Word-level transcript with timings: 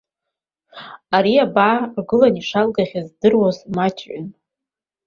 Ари 1.15 1.33
абаа 1.45 1.77
ргыланы 1.97 2.39
ишалгахьоугьы 2.41 3.01
здыруаз 3.07 3.57
маҷҩын. 3.75 4.27